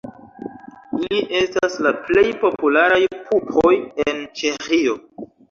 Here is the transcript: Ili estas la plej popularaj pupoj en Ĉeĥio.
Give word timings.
Ili 1.01 1.19
estas 1.39 1.75
la 1.87 1.91
plej 2.07 2.23
popularaj 2.45 2.99
pupoj 3.27 3.75
en 4.09 4.27
Ĉeĥio. 4.43 4.99